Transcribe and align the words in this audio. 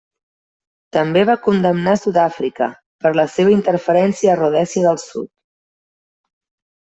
També 0.95 1.21
va 1.29 1.33
condemnar 1.47 1.91
Sud-àfrica 2.03 2.69
per 3.05 3.11
la 3.17 3.25
seva 3.33 3.53
interferència 3.57 4.31
a 4.37 4.39
Rhodèsia 4.39 4.87
del 4.87 4.99
Sud. 5.03 5.29